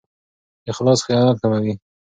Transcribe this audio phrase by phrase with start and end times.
[0.71, 1.73] اخلاص خیانت کموي.